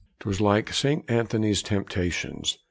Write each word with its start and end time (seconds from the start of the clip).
'Twas 0.21 0.41
like 0.41 0.73
St. 0.73 1.05
Anthony's 1.07 1.61
temptations. 1.61 2.57